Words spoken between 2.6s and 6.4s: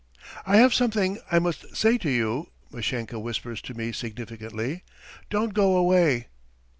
Mashenka whispers to me significantly, "don't go away!"